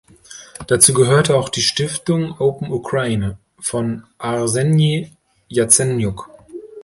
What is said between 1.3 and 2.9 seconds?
auch die Stiftung "Open